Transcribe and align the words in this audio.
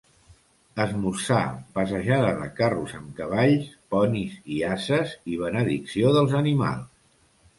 Esmorzar, 0.83 1.41
passejada 1.75 2.31
de 2.39 2.47
carros 2.61 2.95
amb 3.01 3.11
cavalls, 3.19 3.69
ponis 3.95 4.39
i 4.57 4.59
ases 4.77 5.15
i 5.35 5.39
benedicció 5.45 6.15
dels 6.19 6.37
animals. 6.43 6.91